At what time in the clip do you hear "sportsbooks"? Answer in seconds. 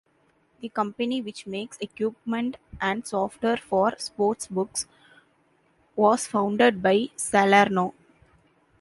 3.91-4.87